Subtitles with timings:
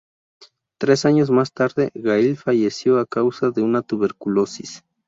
[0.79, 4.83] Tres años más tarde Gail falleció a causa de una tuberculosis.